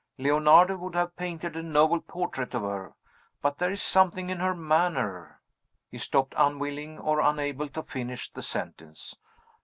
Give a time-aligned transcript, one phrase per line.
[0.17, 2.95] Leonardo would have painted a noble portrait of her.
[3.39, 5.41] But there is something in her manner"
[5.91, 9.15] He stopped, unwilling or unable to finish the sentence.